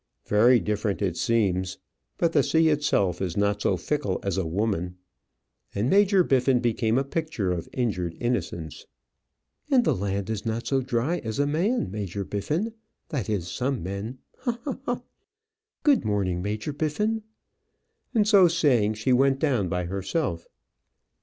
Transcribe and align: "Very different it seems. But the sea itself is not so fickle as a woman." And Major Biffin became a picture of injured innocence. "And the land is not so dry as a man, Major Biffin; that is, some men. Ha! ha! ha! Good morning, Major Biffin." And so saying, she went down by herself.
"Very 0.25 0.59
different 0.59 0.99
it 1.03 1.15
seems. 1.15 1.77
But 2.17 2.31
the 2.33 2.41
sea 2.41 2.69
itself 2.69 3.21
is 3.21 3.37
not 3.37 3.61
so 3.61 3.77
fickle 3.77 4.19
as 4.23 4.35
a 4.35 4.47
woman." 4.47 4.97
And 5.75 5.91
Major 5.91 6.23
Biffin 6.23 6.59
became 6.59 6.97
a 6.97 7.03
picture 7.03 7.51
of 7.51 7.69
injured 7.71 8.17
innocence. 8.19 8.87
"And 9.69 9.83
the 9.83 9.93
land 9.95 10.27
is 10.31 10.43
not 10.43 10.65
so 10.65 10.81
dry 10.81 11.19
as 11.19 11.37
a 11.37 11.45
man, 11.45 11.91
Major 11.91 12.25
Biffin; 12.25 12.73
that 13.09 13.29
is, 13.29 13.47
some 13.47 13.83
men. 13.83 14.17
Ha! 14.39 14.59
ha! 14.63 14.79
ha! 14.85 15.01
Good 15.83 16.03
morning, 16.03 16.41
Major 16.41 16.73
Biffin." 16.73 17.21
And 18.15 18.27
so 18.27 18.47
saying, 18.47 18.95
she 18.95 19.13
went 19.13 19.37
down 19.37 19.67
by 19.69 19.85
herself. 19.85 20.47